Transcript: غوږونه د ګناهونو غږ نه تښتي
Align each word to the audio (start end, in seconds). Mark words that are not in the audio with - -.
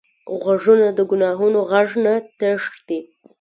غوږونه 0.41 0.87
د 0.97 0.99
ګناهونو 1.11 1.59
غږ 1.69 1.89
نه 2.05 2.13
تښتي 2.39 2.99